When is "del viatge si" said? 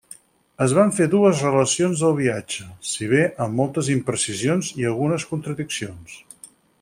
2.05-3.11